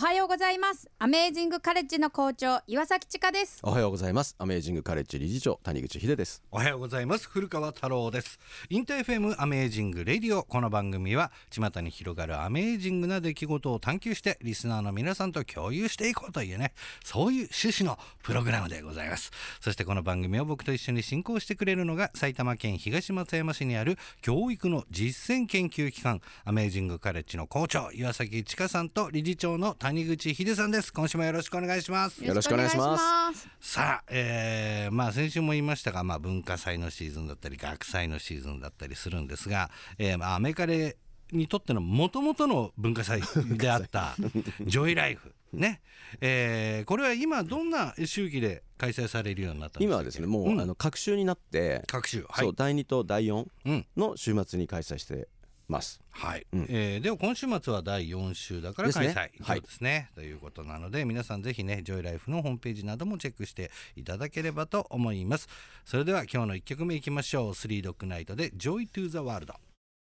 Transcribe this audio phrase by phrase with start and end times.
[0.00, 0.90] はようございます。
[0.98, 3.60] アメージングカレッジの校長岩崎千佳です。
[3.62, 4.34] おはようございます。
[4.38, 6.42] アメージングカレッジ理事長谷口秀です。
[6.50, 7.28] おはようございます。
[7.28, 8.38] 古川太郎です。
[8.70, 10.42] InterFM Amazing Radio。
[10.42, 16.72] この番組は巷に広がるアメージングな出来事を探求してリスナーの皆さんと共有していこうというね
[17.04, 19.30] そういう趣旨のプログラムでございます。
[19.60, 30.92] そしてこの番組を僕と一緒に進行してくれるのが埼玉県東松山市にある教育の実践研究機関アメージングカレッジの校長岩崎千佳さんと理事長の谷口秀さんです。
[30.92, 32.24] 今週もよろしくお願いします。
[32.24, 33.48] よろしくお願いします。
[33.60, 40.96] さあ、えーまあ先週も言いましたが、まあ、文化祭のシーズンだったり学祭のシーズンだったりするんですが、えーまあ、アメカレ
[41.32, 43.20] にとってのもともとの文化祭
[43.56, 44.14] であった
[44.64, 45.34] ジョイライフ。
[45.52, 45.80] ね、
[46.20, 50.60] えーこれは今どんな周期で開催されるようになったんですか今はですねもう、うん。
[50.60, 52.44] あの各週になって、各週はい。
[52.44, 53.86] そう第2と第4うん。
[53.96, 55.28] の週末に開催して
[55.70, 56.00] ます。
[56.10, 56.66] はい、うん。
[56.68, 59.14] えーでは今週末は第4週だからですね。
[59.14, 59.42] 開催。
[59.42, 59.58] はい。
[59.58, 65.48] そうですね、ということなので皆さんぜひねジョイライフのホームページなどもチェックしていただければと思います。
[65.84, 67.54] それでは今日の1曲目いきましょう。
[67.54, 69.54] Three Dog Night で Joy to the World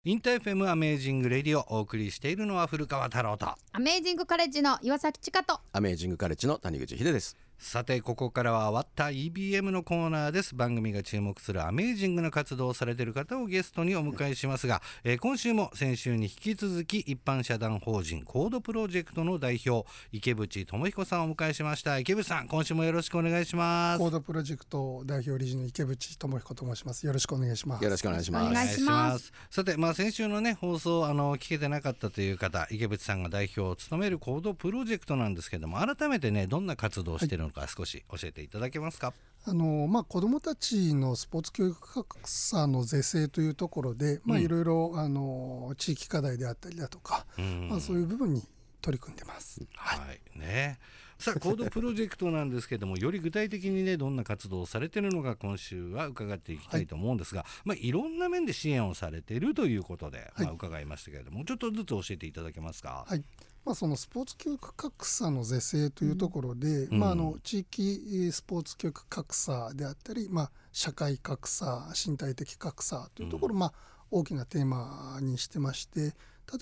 [0.07, 3.47] InterFM Amazing Radio お送りしているのは古川太郎と。
[3.73, 5.61] アメージングカレッジの岩崎千佳と。
[5.73, 10.55] アメージングカレッジの谷口秀ですさてここからは終わった EBM のコーナーです。
[10.55, 21.99] 番組が注目するアメージングな活動をされている方をゲストにお迎えしますが、えー今週も先週に引き続き一般社団法人コードプロジェクトの代表池渕智彦さんをお迎えしました。
[21.99, 23.99] 池渕さん今週もよろしくお願いします。
[23.99, 27.07] コードプロジェクト代表理事の池渕智彦と申します。
[27.07, 27.85] よろしくお願いします。
[27.85, 28.51] よろしくお願いします。
[28.51, 29.33] お願いします。
[29.51, 39.13] さて、まあ、先週のね放送あの聞けてなかったという方池渕さんが代表を務めるコードプロジェクトなんですけども改めてねどんな活動をしているのか少し教えていただけますか、
[39.45, 48.43] あのまあ子どもたちのスポーツ教育格差の是正というところで、いろいろあの地域課題であったりだとか、うんまあそういう部分に
[48.81, 49.61] 取り組んでます。
[49.75, 50.79] はい、ね。
[51.17, 57.47] さあ、コードプロジェクトなんですけども、より具体的にね、どんな活動をされているのか、今週は伺っていきたいと思うんですが。
[57.65, 63.05] まあ、いろんな面で支援をされているということで、はいまあ、伺いましたけれども、ちょっとずつ教えていただけますか？
[63.09, 63.25] はい。
[63.65, 66.99] まあそのスポーツ教育格差の是正というところで、うん。
[66.99, 73.73] まああの地域えースポーツ教育格差であったり、まあ社会格差、身体的格差というところ、まあ
[74.11, 76.13] 大きなテーマにしてまして、例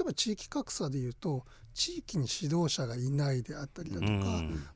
[0.00, 4.18] えば地域格差でいうと地域に指導者がいないであったりだとか、うん。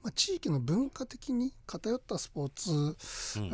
[0.02, 2.74] まあ、地域の文化的に偏ったスポーツ、う
[3.42, 3.46] ん。
[3.46, 3.50] え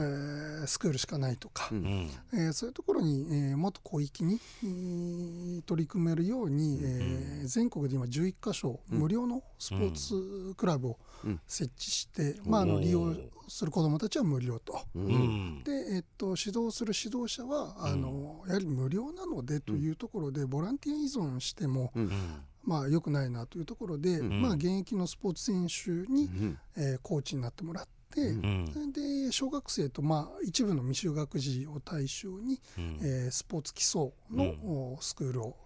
[0.64, 1.78] ースクールしかないとか、うん。
[1.78, 11.40] うんえーそういうところに、えーもっと広域に、えー取り組めるように、えー全国で今11カ所、うん無料のスポーツクラブをうん。
[11.46, 13.14] 設置して、まあ、あの利用
[13.48, 14.80] する子どもたちは無料と。
[14.94, 15.58] ううん。
[15.60, 22.10] んで、えっと、指導する指導者はあの、やはり無料なのでというところで、ボランティア依存しても、うんうん
[22.64, 24.42] まあ、良くないなというところで、うん。
[24.42, 28.92] まあ、現役のスポーツ選手に、うんえーコーチになってもらって、うん。
[28.92, 32.98] で小学生と、まあ、一部の未就学児を対象に、うん。
[33.02, 35.56] えースポーツ基礎の、おスクールを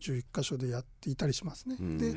[0.00, 1.76] 11カ所でやっていたりしますね。
[1.78, 1.98] うん。
[1.98, 2.16] で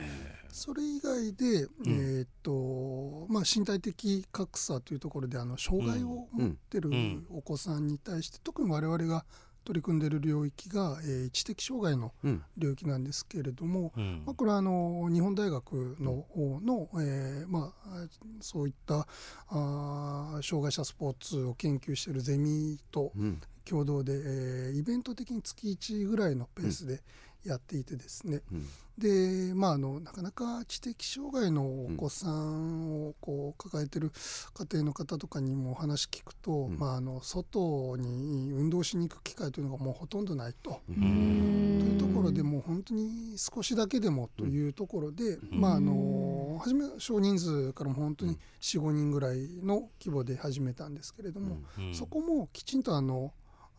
[0.50, 7.26] それ以外で、えーっとまあ、身体的格差というところであの障害を持ってるうん。
[7.30, 9.26] お子さんに対して特に我々が
[9.64, 12.44] 取り組んでいる領域が、えー知的障害のうん。
[12.58, 14.24] 領域なんですけれども、うん。
[14.26, 18.08] まあ、これはあの日本大学の方の、えーまあ、
[18.42, 19.08] そういった
[19.48, 23.42] あー障害者スポーツを研究しているゼミとうん。
[23.66, 27.02] 共同で、えーイベント的に月1ぐらいのペースで
[27.46, 28.68] やっていてですね、うん。
[28.98, 34.12] でまあ、あのなかなか知的障害のお子さんをこう抱えてる
[34.54, 36.78] 家庭の方とかにもお話聞くと、ん。
[36.78, 40.82] まあ、あの外に運動しに行く機会というのがもうほとんどないと。
[40.90, 51.94] うというところでもう本当に少しだけでもというところで、まああの初め少人数からも本当に45人ぐらいの規模で始めたんですけれども、うん。
[51.94, 53.34] そこもきちんとあの、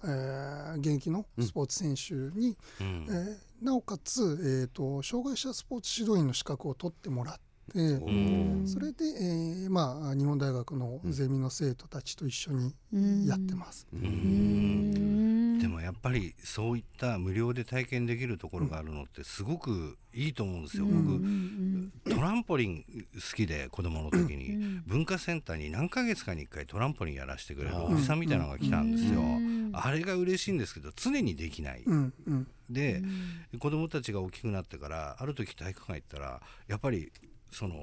[0.06, 3.06] えー現役のスポーツ選手に、うん。
[3.08, 13.86] えーなおかつ、えー、と障害者スポーツ指導員の資格を取ってもらって、んそれで、えーまあ、日本大学のゼミの生徒たちと一緒にやってます。
[13.92, 14.92] うん。
[14.92, 15.23] で
[15.74, 20.86] もやっぱりそういった無料で体験できるところがあるのってすごくいいと思うんですよ。
[20.86, 22.84] 僕トランポリン
[23.14, 29.22] 好きで子供の時に文化センターに何ヶ月かに1回トランポリンやらせてくれるおじさんみたいなのが来たんですよ。
[29.72, 31.82] あれが嬉しいんですけど常にできない。
[31.84, 33.02] うんうんで
[33.58, 37.12] 子供たちが大きくなってからある時体育館行ったらやっぱり
[37.50, 37.76] その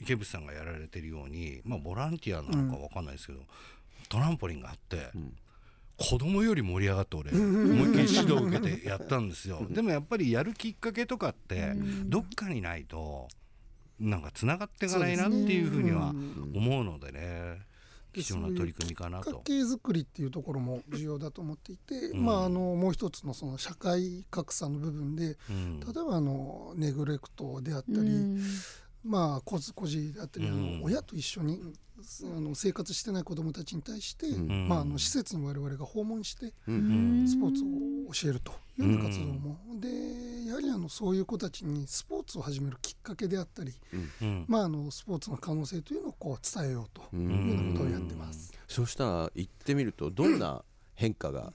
[0.00, 3.38] 池渕さんがやられてるようにまあボランティアなのか分かんないですけど、
[4.08, 5.10] トランポリンがあって。
[5.96, 9.64] 子供より盛り上がって俺思いっきり指導を受けてやったんですよ。
[9.70, 11.72] でもやっぱりやるきっかけとかって
[12.06, 13.28] どっかにないと
[14.00, 17.74] なんかつながっていかないなっていうふうにはうん思うのでね
[18.12, 19.24] 貴重な取り組みかなと。
[19.24, 22.24] きっかけ作りっていうところも重要だと思っていて、うん。
[22.24, 25.80] まああのもう一つのその社会格差の部分でうん。
[25.80, 28.40] 例えばあのネグレクトであったり、うん
[29.04, 30.78] まあこずこじであったり、あうん。
[30.80, 31.60] の親と一緒に
[32.24, 34.68] あの生活してない子どもたちに対して、うん。
[34.68, 37.24] まあ、あの施設に我々が訪問してうん。
[37.28, 43.72] スポーツを教えるというような活動も、でやはりあのそういう子たちにスポーツを始めるきっかけであったり、
[44.22, 44.44] うん。
[44.48, 48.52] まあ、あのスポーツの可能性というのをこう伝えようとういうようなことをやってます。
[48.68, 50.64] そうしたら行ってみるとどんな
[50.94, 51.52] 変化が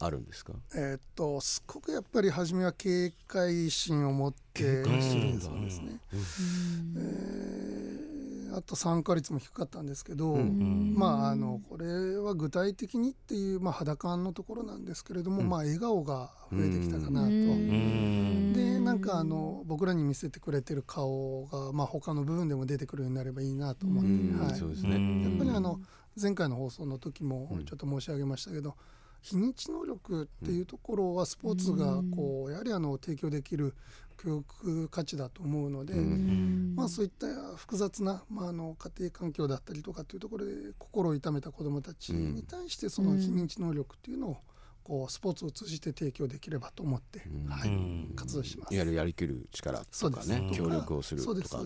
[0.00, 6.94] あるんですか、えーっとすごくやっぱり初めは警戒心を持って警戒するんですね、うん。
[6.96, 8.10] えー
[8.52, 15.48] あと参加率も低かったんですけど、うんまああのこれは具体的にっていう、まあ、肌感のところなんですけれども、うん。
[15.48, 17.28] まあ、笑顔が増えてきたかなと。
[17.28, 18.52] ん。
[18.52, 24.40] でなんかあの僕らに見せてくれてる顔が、まあ、他の部分でも出てくるようになればいいなと思って、うん。
[24.44, 24.98] はい、そうですね。
[24.98, 25.78] んやっぱりあの
[26.20, 27.64] 前回の放送の時もうん。
[27.64, 28.74] ちょっと申し上げましたけど、
[29.22, 33.74] 非認知能力っていうところはスポーツがこうやはりあの提供できる
[34.16, 36.74] 教育価値だと思うので、うん。
[36.76, 37.26] まあ、そういった
[37.56, 44.36] 複雑な、まあ、あの家庭環境だったりとかっていうところで心を痛めた子どもたちに対してその非認知能力っていうのを
[44.82, 47.50] こうスポーツを通じて提供できればと思って、うん。
[47.50, 48.12] はいうん。
[48.14, 48.74] 活動してます。
[48.74, 51.64] やるやりきる力とかね協力をするとかっ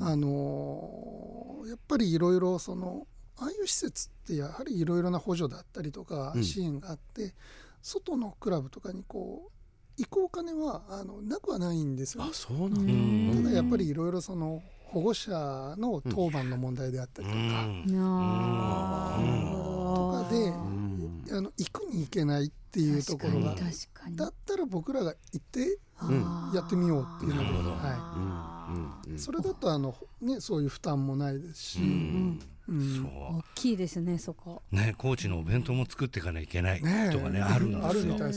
[0.00, 0.04] う。
[0.04, 1.36] あのー
[1.66, 3.06] やっぱりいろいろその
[3.38, 6.44] ああいう施設ってやはりいろいろな補助だったりとかうん。
[6.44, 7.34] 支援があって、
[7.82, 9.50] 外のクラブとかにこう
[9.98, 12.24] 行くお金はあのなくはないんですよ。
[12.24, 12.34] ねあ。
[12.34, 15.30] そうなんただやっぱりいろいろその保護者
[15.78, 21.36] の当番の問題であったりとか、あーとかでうん。
[21.36, 23.72] あの行くに行けないっていうところが確かに。
[23.72, 24.16] 確かに。
[24.16, 25.78] だったら僕らが行って
[26.54, 27.70] やってみようっていうので、なるほど。
[27.70, 28.68] は
[29.06, 29.12] うん。
[29.12, 29.16] うん。
[29.16, 34.62] い、それだとあの、ね、そういう負担もないですし、うんう大きいですねそこ。
[34.72, 36.80] うねコーチのお弁当も作っていかないといけない
[37.10, 37.88] とかねあるんですよ。
[37.88, 38.32] あるみたい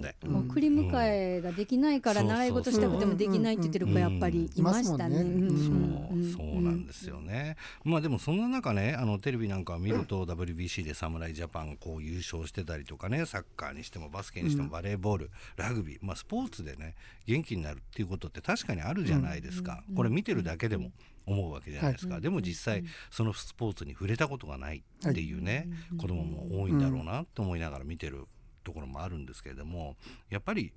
[0.00, 2.28] でう送り迎えができないからうん。
[2.28, 5.16] 習い事したくてもできないって言ってる子やっぱりいましたね。
[5.16, 5.48] うん。
[5.48, 6.32] うん。
[6.32, 7.56] そうそうなんですよね。
[7.84, 16.94] まあでもそんな中ねあのテレビなんかを見ると WBC で侍ジャパンこう優勝してたりとかねサッカーにしてもバスケにしてもバレーボール、ラグビー、まあ、スポーツでね
[17.26, 20.90] 元気になるっていうことって確かにあるじゃないですか、これ見てるだけでも
[21.30, 25.68] 思うわけじゃないですか、でも実際そのスポーツに触れたことがないっていうね、
[25.98, 28.26] 子供も多いんだろうなと思いながら見てる
[28.64, 29.96] ところもあるんですけれども
[30.28, 30.72] やっぱり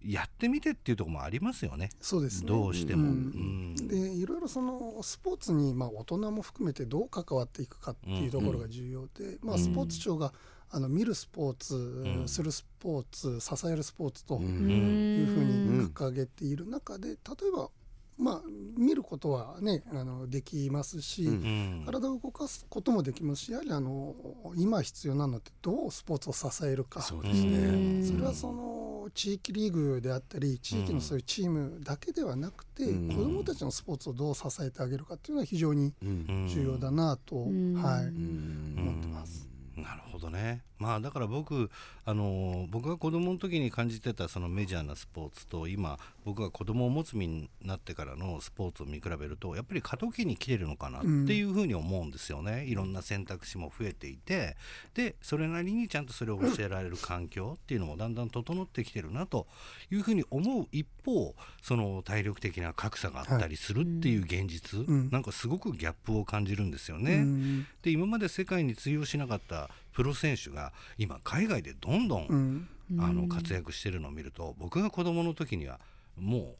[0.00, 1.90] やってみてっていうところもありますよね。
[2.00, 2.48] そうですね。
[2.48, 10.32] どうしても、うんうんでいろいろそのスポーツにまあ大人も含めてどう関わっていくかっていうところが重要で、まあ、スポーツ庁が
[10.70, 12.28] あの見るスポーツ、ん。
[12.28, 17.16] するスポーツ支えるスポーツとういんうふうに掲げている中で例え
[17.50, 17.70] ば
[18.18, 18.42] まあ
[18.76, 21.82] 見ることはねあのできますし、うんうん。
[21.86, 24.14] 体を動かすこともできますしやはりあの
[24.56, 27.00] 今必要なのってどうスポーツを支えるか。
[27.00, 28.04] そうですね。
[28.04, 33.16] それはその地域リーグであったり地域のそういうチームだけではなくて、うん。
[33.16, 36.46] 子どもたちのスポーツをどう支えてあげるかっていうのは非常にうん。
[36.48, 37.74] 重要だなと、ん。
[37.74, 38.74] はい、うん。
[38.76, 39.48] 思ってます。
[39.76, 40.62] なるほどね。
[40.78, 41.70] まあだから僕
[42.04, 54.58] あの僕が子供の時に感じてたそのメジャーなスポーツと今僕が子供を持つ身になってからのスポーツを見比べるとやっぱり過渡期に来てるのかなっていうふうに思うんですよね、いろんな選択肢も増えていて
[54.92, 59.46] でそれなりにちゃんとそれを教えられる環境っていうのもだんだん整ってきてるなと
[59.90, 65.08] いうふうに思う一方その体力的な格差があったりするっていう現実、ん。
[65.10, 67.22] なんかすごくギャップを感じるんですようね。
[67.22, 67.66] ん。
[67.82, 72.68] で今まで世界に通用しなかったプロ選手が今海外でどんどん、うん。
[72.98, 75.78] あの活躍してるのを見ると僕が子供の時には
[76.20, 76.56] も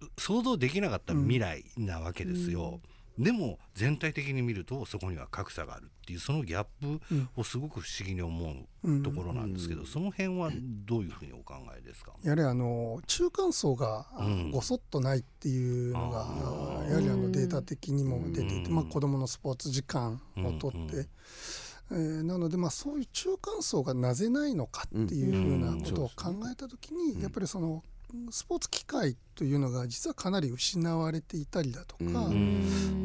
[0.00, 2.80] う想像できなかった未来なわけですよ。
[3.18, 7.00] でも全体的に見るとそこには格差があるっていうそのギャップ
[7.34, 10.52] をすごく不思議に思うところなんですけど、その辺は
[10.86, 14.06] どういうふうにお考えですか、やはりあの中間層が
[14.52, 18.74] ごそっとないっていうのが、あやはりあのデータ的にも出ていて、うん。
[18.76, 27.82] まあ、子どものスポーツ時間をとって、うんうんえーなのでまあそういう中間層がなぜないのかっていうふうなことを考えた時に、やっぱりその
[28.30, 32.04] スポーツ機会というのが実はかなり失われていたりだとか、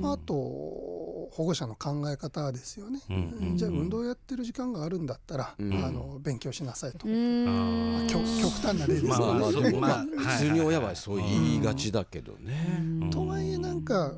[0.03, 3.13] あ、あと保護者の考え方ですよね、う
[3.53, 3.57] ん。
[3.57, 5.74] じゃあ運動やってる時間があるんだったら、うん。
[5.83, 7.13] あの勉強しなさいと、うん。
[7.13, 8.07] あー。
[8.07, 13.10] 極極端な例ですけど、まあ普通に親はそう言いがちだけどね。
[13.12, 14.13] とはいえなんか、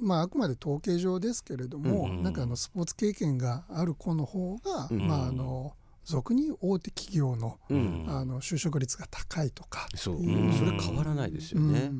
[0.00, 2.22] まあ、あくまで統計上ですけれども、うん。
[2.22, 5.06] なんかあのスポーツ経験がある子の方が、うん。
[5.06, 8.04] まあ、あの俗に大手企業の,、うん。
[8.08, 9.88] あの就職率が高いとか。
[9.94, 10.20] そう、う。
[10.20, 10.52] ん。
[10.52, 11.80] それ変わらないですよね。
[11.80, 11.86] うん。
[11.86, 11.90] う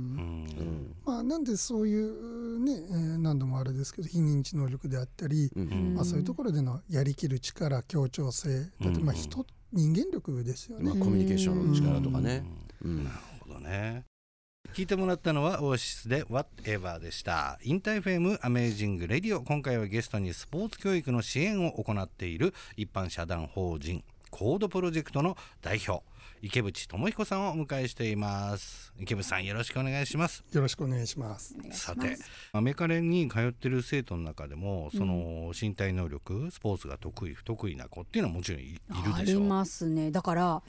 [0.62, 0.96] ん。
[1.04, 5.94] まあ、なんでそういうね、えー何度もあれですけど非認知能力であったり、うん。
[5.94, 10.84] まあ、そういうところでのやりきる力協調性だってまあ人、人間力ですよね。
[10.84, 12.44] まあ、コミュニケーションの力とかね。
[12.84, 13.04] うん。
[13.04, 14.09] なるほどね
[14.74, 17.58] 聞いてもらったのはオアシスで Whatever でした。
[17.62, 26.04] InterFM Amazing Radio 今回はゲストにスポーツ教育の支援を行っている一般社団法人コードプロジェクトの代表
[26.42, 28.94] 池淵智彦さんをお迎えしています。
[28.98, 30.42] 池淵さんよろしくお願いします。
[30.52, 31.54] よろしくお願いします。
[31.72, 32.16] さて
[32.52, 39.42] アメカレに通ってる生徒の中でもその身体能力スポーツが得意不得意な子っていうのはもちろんいいるあでしょう。
[39.42, 40.10] りますね。
[40.10, 40.62] だから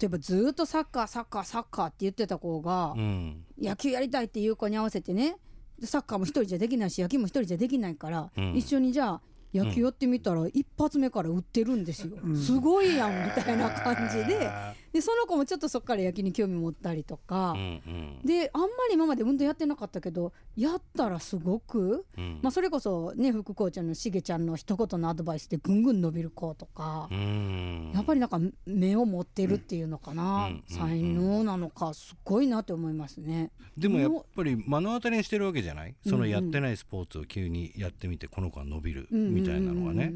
[0.00, 5.36] 例えばずっとサッカーサッカーサッカーって言ってた子がうん、うん野球やりたいっていう子に合わせてね
[5.82, 8.54] サッカーも一人じゃできないし野球も一人じゃできないから、うん。
[8.54, 9.20] 一緒にじゃあ
[9.52, 14.50] 野球やってみたら一発目から打ってるんですよ、すごいやんみたいな感じで
[14.92, 18.20] でその子もちょっとそこから野球に興味持ったりとか、うんうん。
[18.24, 22.40] であんまり今まで運動やってなかったけどやったらすごく、うん。
[22.42, 27.92] まあ、それこそね副校長のしげちゃんの一言のアドバイスでぐんぐん伸びる子とか、うん。
[27.94, 30.64] やっぱりなんか目を持ってるっていうのかな、うん。
[30.68, 33.50] 才能なのかすごいなって思いますね。
[33.76, 40.12] でもやっぱり目の当たりにしてるわけじゃない、そのやってないスポーツを急にやってみてこの子は伸びるみたいなのはね。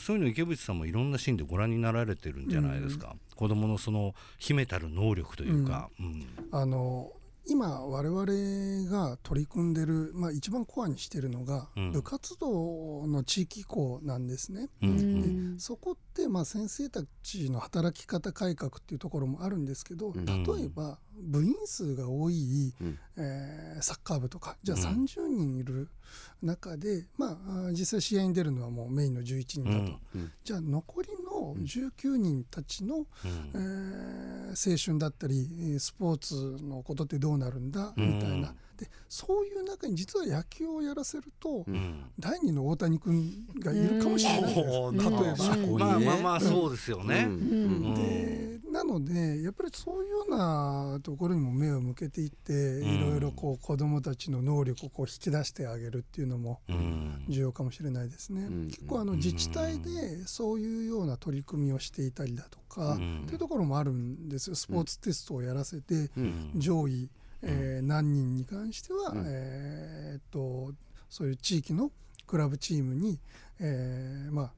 [0.00, 6.26] そういうの池淵さんもいろんなシーンでご覧になられてるんじゃないですか、子供のその秘めたる能力というか、うん。
[6.50, 7.12] あの
[7.48, 11.92] 今我々が取り組んでる、まあ、一番コアにしてるのが、うん。
[11.92, 14.68] 部活動の地域移行なんですね。
[14.82, 14.90] うん。
[14.90, 14.92] う
[15.54, 15.60] ん。
[15.60, 20.24] そこってまあ先生たちの働き方改革っていうところもあるんですけど、ん。
[20.24, 20.32] 例
[20.64, 22.98] えば部員数が多い、うん。
[23.16, 25.04] えーサッカー部とかじゃあうん。
[25.04, 25.88] 30人いる
[26.42, 30.32] 中で、まあ実際試合に出るのはもうメインの11人だと、うん。
[30.42, 33.06] じゃあ残りの19人たちの、うん。
[33.54, 38.14] えー青春だったりえースポーツのことってどうなるんだうん。
[38.16, 42.04] みたいな、でそういう中に実は野球をやらせると、うん。
[42.18, 44.54] 第二の大谷君がいるかもしれない。
[44.54, 45.78] じゃないですかおー例えば。
[45.78, 47.32] まあまあまあそうですよね、うん。
[47.32, 47.36] う
[47.90, 47.94] ん。
[47.94, 57.24] でなのでやっぱりそういうようなところにも目を向けていって、いろいろこう子どもたちの能力をこう引き出してあげるっていうのもうん。
[57.28, 58.48] 重要かもしれないですね。
[58.48, 58.66] ん。
[58.68, 63.22] 結構あの自治体でそういうような取り組みをしていたりだとか、うん。
[63.22, 64.56] っていうところもあるんですよ。
[64.56, 66.50] スポーツテストをやらせて、うん。
[66.56, 67.08] 上位、
[67.42, 69.24] えー何人に関しては、うん。
[69.26, 70.74] えーっと
[71.08, 71.90] そういう地域の
[72.26, 73.18] クラブチームに、
[73.58, 74.52] えーまあ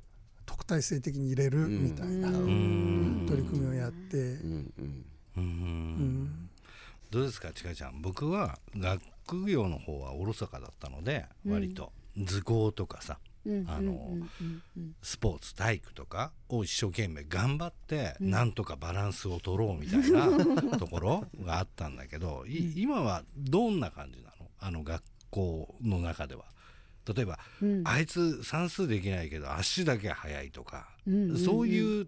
[0.49, 3.27] 特待生的に入れるみたいな、ん。
[3.29, 4.39] 取り組みをやって、
[7.11, 8.01] どうですかちかちゃん？
[8.01, 11.53] 僕は学業の方はおろそかだったので、うん。
[11.53, 11.93] 割と。
[12.17, 13.65] 図工とかさうん。
[13.69, 14.17] あの
[15.03, 18.31] スポーツ体育とかを一生懸命頑張って、うん。
[18.31, 20.29] なんとかバランスを取ろうみたいな
[20.79, 24.49] ところがあったんだけど、い今はどんな感じなの？
[24.61, 26.47] あの学校の中では。
[27.15, 27.83] 例えば、うん。
[27.85, 31.39] あいつ算数できないけど足だけ速いとか、うんうんうん。
[31.39, 32.07] そういう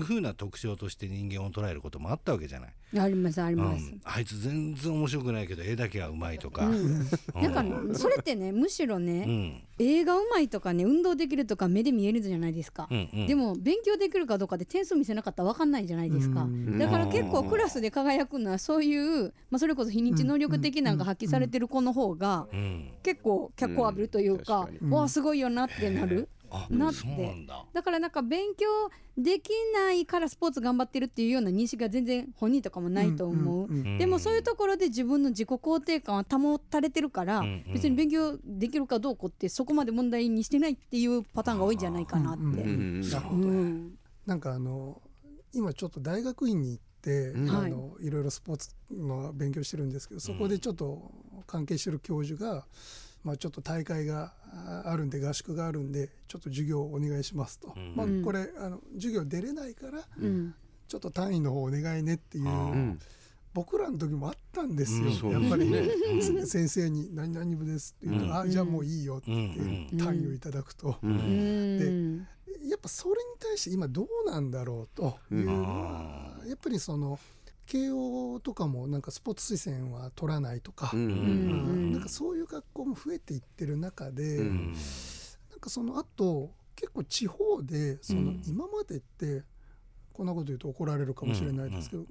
[0.00, 2.72] 風な特徴として人間を捉えることもあったわけじゃない。
[2.98, 3.84] ありますありうます。
[3.86, 6.66] ん、あいつ全然面白くないけど絵だけはうまいとか。
[6.66, 6.98] うん。
[7.40, 9.62] なんかそれってねむしろうね、ん。
[9.78, 13.26] 映画うまいとかね運動できるとか目で見えるじゃないですか、うんうん。
[13.26, 22.90] でも勉強できるかどうかで点数見せなかったら分かんないじゃないですか、うんだから結構クラスで輝くのはそういう、まあ、それこそ非認知能力的なのが発揮されてる子の方がうん。
[23.02, 24.90] 結構脚光を浴びるというかうん。
[24.90, 26.28] わあすごいよなってなる。
[26.52, 27.46] あなって。
[27.46, 27.64] だ。
[27.72, 28.66] だからなんか勉強
[29.16, 33.64] できないからスポーツ頑張ってるっていうような認識が全然本人とかもないと思う。
[33.64, 33.98] うんうんうん。
[33.98, 37.72] でもそういうところで自分の自己肯定感は保たれてるから、うんうん。
[37.72, 42.42] 別に勉強できるかどうかってそこまで問題にしてないっていうパターンが多いんじゃないかなって。
[42.42, 42.62] うんうんう
[42.98, 43.00] ん。
[43.00, 43.98] なるほどうん。
[44.26, 45.00] なんかあの
[45.54, 47.50] 今ちょっと大学院に行って、うん。
[47.50, 51.10] あのいろいろスポーツの勉強してるんですけどそこでちょっと
[51.46, 52.66] 関係してる教授が、
[53.24, 57.94] まあ、ちょっと大会がああるんで合宿があるんでちょっと授業をお願いしますと、うん。
[57.96, 60.54] まあうん、これあの授業出れないからうん。
[60.88, 62.98] ちょっと単位の方お願いねっていう、
[63.54, 65.88] 僕らの時もあったんですよ、うんやっぱり、ね。
[66.44, 68.36] 先生に「何々部です」って言うと「うん。
[68.36, 69.26] あじゃあもういいよ」って
[69.96, 70.96] 単位をいただくと。
[71.02, 72.16] ううん。
[72.18, 72.26] ん
[72.68, 77.18] やっぱそれに対して今どうなんだろうというのは、やっぱりその
[77.66, 84.72] 慶応とかもなんかスポーツ推薦は取らないとか、うんうんうんなんかそういう学校も増えていってる中で、うん。
[85.50, 88.42] なんかそのあと結構地方でそのうん。
[88.46, 89.44] 今までって
[90.12, 92.04] こんなこと言うと怒られるかもしれないですけど、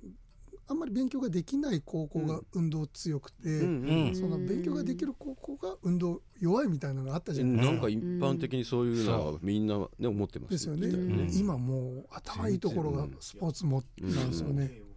[0.68, 7.72] あんまり勉強ができない高校が運動強くて、うんその勉強ができる高校が運動弱いみたいなのがあったじゃないですか。
[7.74, 14.91] なんか一般的にそういうのはみんなね思ってますですよね、うん今もう頭いいところがスポーツもなんですよね。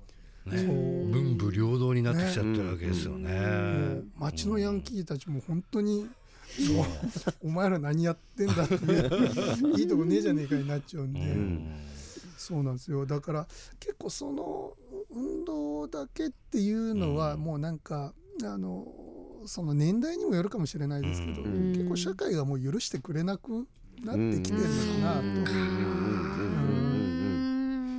[0.47, 3.31] 文武両道になってきちゃってるわけですよね。
[3.31, 6.07] もう町のヤンキーたちも本当に、
[7.43, 8.79] お前ら何やってんだってい
[9.73, 11.67] ういいとこねえじゃねえかになっちゃうんで、うん。
[12.37, 13.07] そうなんですよ。
[13.07, 13.47] だから
[13.81, 14.77] 結構その
[15.11, 18.13] 運動だけっていうのはもうなんか、
[18.45, 18.87] あの
[19.47, 21.73] その年代にもよるかもしれないですけど、うん。
[21.73, 23.67] 結構社会がもう許してくれなく
[24.05, 24.67] なってきてるの
[25.07, 25.25] かなと。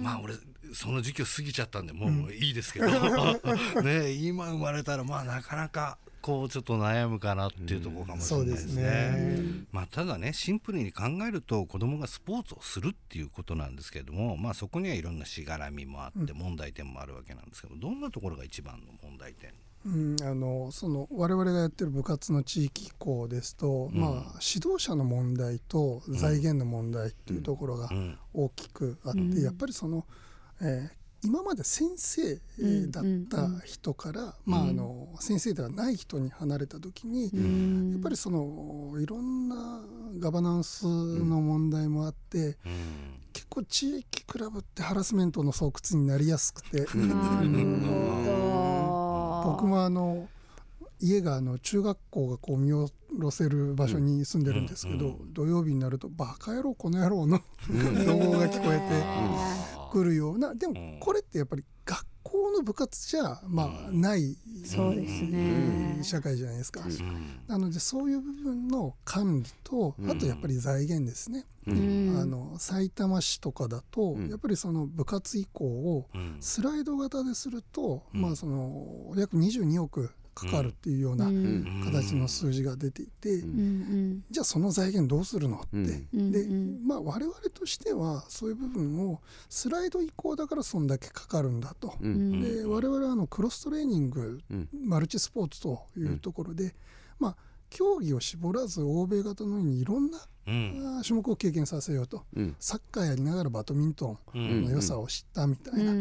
[0.04, 0.36] まあ俺
[0.75, 2.88] その時期を過ぎちゃったんでもういいですけど、
[3.82, 8.72] ね今生まれたらまあなかなかこうちょっと悩むかなっていうところかもしれないですね。
[8.74, 9.65] そうですね。
[9.72, 19.51] まあ、ただねシンプルに考えると子供がスポーツをするっていうことなんですけれども、まあ、そこにはいろんなしがらみもあって問題点もあるわけなんですけどどんなところが一番の問題点？
[19.86, 24.01] うん、あのその我々がやってる部活の地域移行ですと、うん。
[24.01, 28.17] まあ、指導者の問題と財源の問題っていうところがうん。
[28.34, 29.44] 大きくあって、うん。
[29.44, 30.05] やっぱりその、
[30.62, 33.04] えー今まで先生、えーだっ
[33.60, 37.32] た人から、まあ、あの先生ではない人に離れた時に、
[37.94, 39.82] やっぱりそのいろんな
[40.20, 43.26] ガバナンスの問題もあって、うん。
[43.34, 46.82] 結構地域クラブってハラスメントの巣窟になりやすくて。
[46.82, 48.24] なるほ
[49.44, 49.52] ど。
[49.52, 50.28] 僕もあの
[51.00, 55.34] 家があの中学校がこう見下ろせる場所に住んでるんですけど、うん。
[55.34, 57.42] 土曜日になると「バカ野郎この野郎」の
[58.06, 61.00] 怒号が聞こえてくるようなでもうん。
[61.00, 64.36] これってやっぱり学校の部活じゃまあない
[64.66, 66.00] そうですね。
[66.02, 66.82] 社会じゃないですか。
[66.86, 67.40] うん。
[67.48, 71.46] なのでそういう部分の管理とあとやっぱり財源ですね。
[71.68, 72.18] うん。
[72.20, 74.30] あの埼玉市とかだとうん。
[74.30, 76.38] やっぱりその部活移行をうん。
[76.42, 78.22] スライド型ですると、うん。
[78.22, 81.82] まあその約22億かかるっていうようなうん。
[81.86, 83.50] 形の数字が出ていて、うん。
[83.50, 85.77] うんじゃあその財源どうするのって、
[86.13, 91.94] でうんまあ我々としてはそういう部分をスライド移行だからそんだけかかるんだと。
[92.01, 92.34] ううん。
[92.36, 92.42] ん。
[92.42, 94.70] で我々はあのクロストレーニング、うん。
[94.84, 96.75] マルチスポーツというところで、
[97.18, 97.36] まあ
[97.70, 100.20] 競技を絞らず欧米型のようにいろんな
[101.04, 102.24] 種目を経験させようと。
[102.36, 102.55] うん。
[102.60, 105.92] サッカーやりながらバドミントうンのん良さを知ったみたいな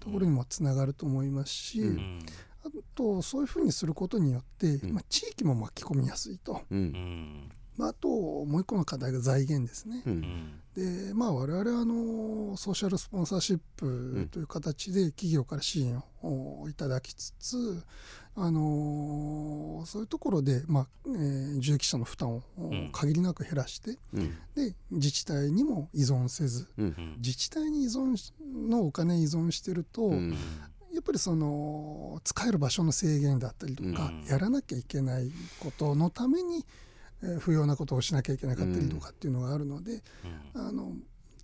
[0.00, 1.88] ところにもつながると思いますし、うん。
[1.88, 2.18] うん
[2.66, 4.92] あとそういうふうにすることによって、うん。
[4.94, 6.62] まあ、地域も巻き込みやすいと、
[7.76, 10.02] まあ、あともう一個の課題が財源ですね。
[10.06, 10.16] ううん。
[10.20, 17.82] んでまあ我々はあのソーシャルスポンサーシップという形で企業から支援をいただきつつ、
[18.34, 22.42] あのそういうところで、まあえー受益者の負担を
[22.74, 22.90] ん。
[22.92, 24.36] 限りなく減らして、うん。
[24.54, 26.86] で自治体にも依存せずうん。
[26.86, 27.14] うん。
[27.18, 30.36] 自治体に依存しのお金に依存してると、うん
[30.96, 34.24] やっぱりその使える場所の制限だったりとか、うん。
[34.26, 35.30] やらなきゃいけない
[35.60, 36.64] ことのために、
[37.22, 40.02] えー不要なことをしなきゃいけなかったりとかっていうのがあるので、
[40.54, 40.92] あの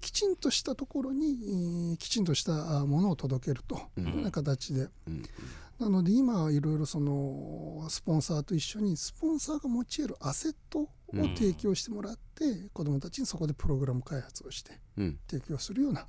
[0.01, 5.23] きちんとしたところにえーきちんとしたあものを届けるというような形で、うん。
[5.79, 10.88] なので今はいろいろそのスポンサーと一緒にスポンサーが持ち得るアセットを
[11.35, 15.19] 提供してもらって、子どもたちにそこでプログラム開発をしてうん。
[15.29, 16.07] 提供するような、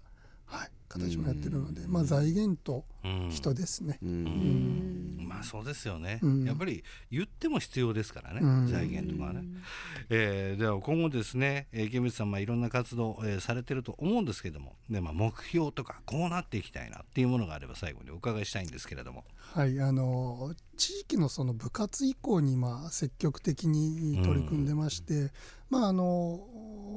[0.54, 1.92] はい、形もやってるので、うん。
[1.92, 3.30] まあ、財源とうん。
[3.30, 4.00] 人ですね。
[5.18, 6.46] まあそうですよね、うん。
[6.46, 8.68] やっぱり言っても必要ですからね、うん。
[8.68, 9.44] 財源とかはね、
[10.10, 19.26] えーでは今後ですね、えー、池水さんまあいろんな活動、えーされてると思うんですけどもで、まあ、目標とかこうなっていきたいなっていうものがあれば最後にお伺いしたいんですけれども。
[19.38, 25.32] はい、あの地域のその部活移行にまあ積極的に取り組んでまして、
[25.70, 26.40] まああの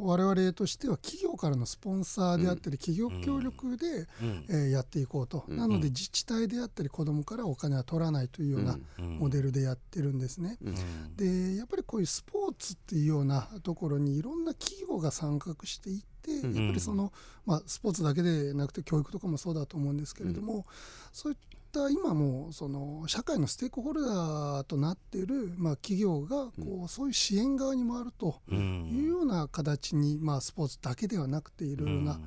[0.03, 3.87] 我々としては企業からのスポンサーであったり、企業協力で、
[4.23, 4.45] うん。
[4.49, 5.57] えーやっていこうと、うん。
[5.57, 10.59] なので自治体であったり子どもからお金は取らないというようなうんモデルでやってるんですね。
[10.63, 11.17] うん。
[11.17, 16.55] でやっぱりこういうスポーツっていうようなところにいろんな企業が参画していって、うん。
[16.55, 17.13] やっぱりその、
[17.47, 20.67] まあ、スポーツだけでなくて教育とかもそうだと思うんですけれども、
[21.13, 21.39] そういっ
[21.77, 28.89] た今もその社会のステークホルダーとなっている、まあ、企業がこう、そういう支援側に回るとうん。
[28.91, 32.21] いうような形に、まあ、スポーツだけではなくていろいろな、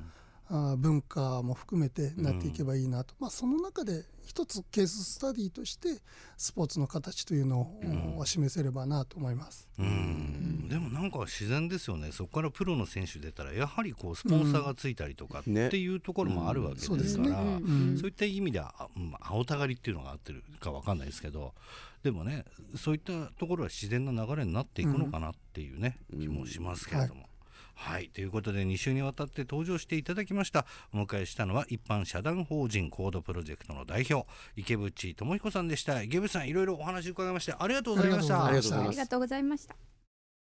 [0.77, 5.89] 文化も含めてなっていけばいいなと、まあ、その中で一つケーススタディとして
[6.37, 7.61] スポーツの形というの
[8.15, 9.67] を、示せればなと思います。
[9.79, 10.67] うん。
[10.69, 12.11] でもなんか自然ですよね。
[12.11, 16.99] そこからプロの選手出たらやはりこうスポンサーがついたりとかっていうところもあるわけうん。
[16.99, 17.29] ですから、
[17.99, 21.55] そういった意味では、あうん青たがりっていうのが合ってるかわかんないですけど
[22.03, 22.45] でもね
[22.77, 27.21] そういったところは自然な流れになっていくのかなっていうね、気もしますけれども。
[27.21, 27.28] はい
[28.13, 30.65] ということで2週にわたって登場していただきました。
[30.93, 36.01] お迎えしたのは一般社団法人コードプロジェクトの代表池淵智彦さんでした。
[36.01, 38.45] 池淵さんいろいろお話伺いましてありがとうございました。
[38.45, 39.98] ありがとうございますありがとうございました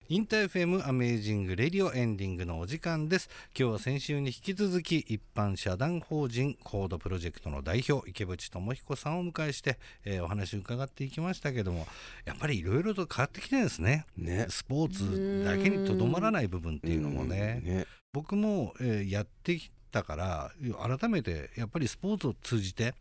[0.10, 3.30] InterFM Amazing Radio エンディングのお時間です。
[3.54, 11.86] 今日は先週に引き続き一般社団法人コードプロジェクトの代表池淵智彦さんをお迎えして、えーお話を伺っていきましたけども
[12.24, 14.06] やっぱりいろいろと変わってきてるんですね。
[14.16, 14.46] ね。
[14.48, 17.62] スポーツだけにとどまらない部分っていうのもね。
[17.66, 17.70] うん。
[17.70, 17.86] ね。
[18.14, 20.52] 僕も、えーやってきたから
[21.00, 22.96] 改めてやっぱりスポーツを通じて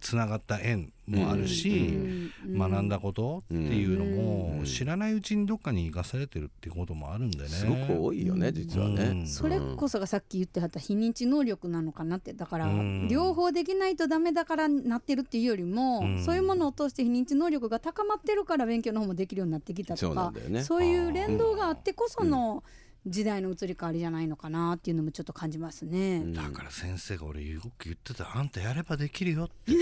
[0.00, 7.48] つながった縁もあるし、学んだことっていうのうんも知らないうちにどっかに生かされてるっていうこともあるんでね。
[7.48, 9.26] すごく多いよね実はうねん。
[9.26, 12.32] それこそがさっき言ってはった非認知能力なのかなって。
[12.34, 13.08] だからうん。
[13.08, 16.24] 両方できないとダメだからなってるっていうよりも、うん。
[16.24, 20.62] そういうものを通して非認知能力が高まってるから勉強の方もできるようになってきたそうとかなんだよね。
[20.62, 22.62] そういう連動があってこその
[23.08, 26.22] 時代の移り変わりじゃないのかなっていうのもちょっと感じますね。
[26.32, 29.72] だから先生が俺よく言ってた「あんたやればできるよ」って、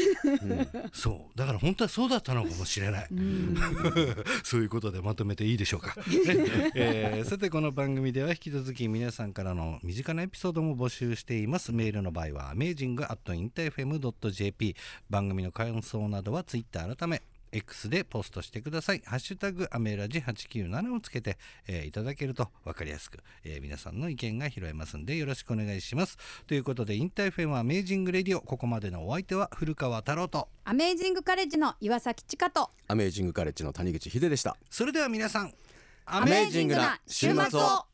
[0.92, 1.38] そう。
[1.38, 3.08] だから本当はそうだったのかもしれない、
[4.44, 6.02] そういうことでまとめていいでしょうか、ね
[6.74, 11.72] えーさてこの番組では引き続き皆さんからの身近なエピソードも募集しています。
[11.72, 14.76] メールの場合は amazing.interfm.jp
[15.10, 19.02] 番組の感想などはツイッター改め X でポストしてください。
[19.04, 26.18] ハッシュタグアメラジ897をつけて、えーいただけると分かりやすく、えー皆さんの意見が拾えますんでよろしくお願いします。
[26.46, 35.52] ということで InterFM Amazing Radio ここまでのお相手は古川太郎とアメージングカレッジの岩崎千佳とアメージングカレッジの谷口秀でしたそれでは皆さん
[36.04, 37.86] アメージングな週末を